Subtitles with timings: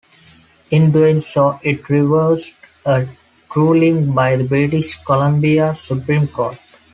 [0.71, 2.55] In doing so, it reversed
[2.87, 3.05] a
[3.55, 6.57] ruling by the British Columbia Supreme Court.